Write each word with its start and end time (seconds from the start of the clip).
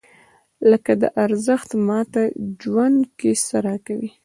لکه 0.69 0.91
دا 1.01 1.09
ارزښت 1.25 1.69
ماته 1.87 2.23
ژوند 2.61 2.99
کې 3.19 3.31
څه 3.47 3.57
راکوي؟ 3.67 4.11